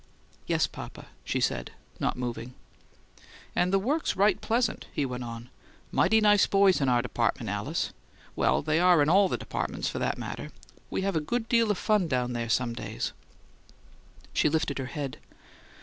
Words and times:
"Yes, 0.47 0.65
papa," 0.65 1.09
she 1.23 1.39
said, 1.39 1.73
not 1.99 2.17
moving. 2.17 2.55
"And 3.55 3.71
the 3.71 3.77
work's 3.77 4.15
right 4.15 4.41
pleasant," 4.41 4.87
he 4.91 5.05
went 5.05 5.23
on. 5.23 5.51
"Mighty 5.91 6.19
nice 6.19 6.47
boys 6.47 6.81
in 6.81 6.89
our 6.89 7.03
department, 7.03 7.51
Alice. 7.51 7.93
Well, 8.35 8.63
they 8.63 8.79
are 8.79 9.03
in 9.03 9.09
all 9.09 9.29
the 9.29 9.37
departments, 9.37 9.89
for 9.89 9.99
that 9.99 10.17
matter. 10.17 10.51
We 10.89 11.03
have 11.03 11.15
a 11.15 11.21
good 11.21 11.47
deal 11.47 11.69
of 11.69 11.77
fun 11.77 12.07
down 12.07 12.33
there 12.33 12.49
some 12.49 12.73
days." 12.73 13.13
She 14.33 14.49
lifted 14.49 14.79
her 14.79 14.87
head. 14.87 15.19